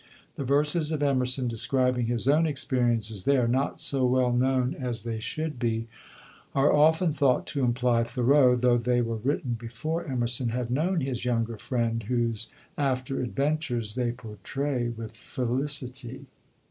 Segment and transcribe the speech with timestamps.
[0.33, 5.19] The verses of Emerson, describing his own experiences there (not so well known as they
[5.19, 5.85] should be),
[6.55, 11.23] are often thought to imply Thoreau, though they were written before Emerson had known his
[11.23, 12.47] younger friend, whose
[12.79, 16.25] after adventures they portray with felicity.